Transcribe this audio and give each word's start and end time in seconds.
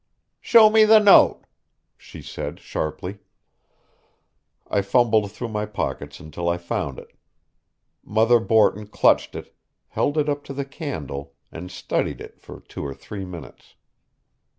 "Show 0.39 0.71
me 0.71 0.83
the 0.83 0.97
note," 0.97 1.43
she 1.95 2.23
said 2.23 2.59
sharply. 2.59 3.19
I 4.67 4.81
fumbled 4.81 5.31
through 5.31 5.49
my 5.49 5.67
pockets 5.67 6.19
until 6.19 6.49
I 6.49 6.57
found 6.57 6.97
it. 6.97 7.13
Mother 8.03 8.39
Borton 8.39 8.87
clutched 8.87 9.35
it, 9.35 9.55
held 9.89 10.17
it 10.17 10.27
up 10.27 10.43
to 10.45 10.53
the 10.55 10.65
candle, 10.65 11.35
and 11.51 11.69
studied 11.69 12.19
it 12.19 12.39
for 12.39 12.61
two 12.61 12.83
or 12.83 12.95
three 12.95 13.25
minutes. 13.25 13.75